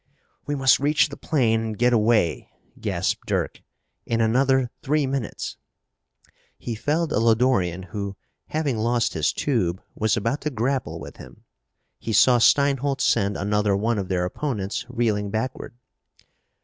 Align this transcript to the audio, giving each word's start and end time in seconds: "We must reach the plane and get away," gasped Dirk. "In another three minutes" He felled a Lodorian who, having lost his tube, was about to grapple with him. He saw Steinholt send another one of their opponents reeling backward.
"We 0.47 0.55
must 0.55 0.79
reach 0.79 1.09
the 1.09 1.15
plane 1.15 1.61
and 1.61 1.77
get 1.77 1.93
away," 1.93 2.49
gasped 2.79 3.27
Dirk. 3.27 3.61
"In 4.07 4.19
another 4.19 4.71
three 4.81 5.05
minutes" 5.05 5.57
He 6.57 6.73
felled 6.73 7.13
a 7.13 7.19
Lodorian 7.19 7.83
who, 7.89 8.17
having 8.47 8.79
lost 8.79 9.13
his 9.13 9.31
tube, 9.31 9.79
was 9.93 10.17
about 10.17 10.41
to 10.41 10.49
grapple 10.49 10.99
with 10.99 11.17
him. 11.17 11.43
He 11.99 12.13
saw 12.13 12.39
Steinholt 12.39 12.99
send 12.99 13.37
another 13.37 13.77
one 13.77 13.99
of 13.99 14.07
their 14.07 14.25
opponents 14.25 14.87
reeling 14.89 15.29
backward. 15.29 15.77